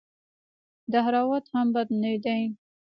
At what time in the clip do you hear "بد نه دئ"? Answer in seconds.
1.75-2.43